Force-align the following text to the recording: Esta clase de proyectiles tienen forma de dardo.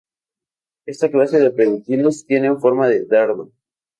Esta 0.87 1.11
clase 1.11 1.39
de 1.39 1.51
proyectiles 1.51 2.25
tienen 2.25 2.59
forma 2.59 2.87
de 2.87 3.05
dardo. 3.05 3.51